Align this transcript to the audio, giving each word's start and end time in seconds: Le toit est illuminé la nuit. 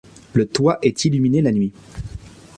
Le 0.33 0.47
toit 0.47 0.79
est 0.81 1.05
illuminé 1.05 1.43
la 1.43 1.51
nuit. 1.51 1.73